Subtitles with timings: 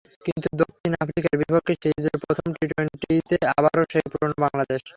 [0.25, 4.81] কিন্তু দক্ষিণ আফ্রিকার বিপক্ষে সিরিজের প্রথম টি-টোয়েন্টিতে আবারও সেই পুরোনো বাংলাদেশ।